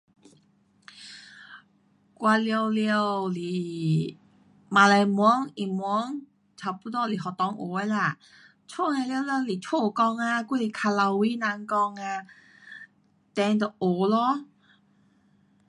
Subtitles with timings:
[2.23, 4.17] 我全部是
[4.67, 6.25] 马来文，英文，
[6.57, 8.17] 差不多是学堂学的啦，
[8.67, 12.25] 剩的全部是家讲啊还是靠牢围人讲啊
[13.35, 14.45] ，then 就学咯。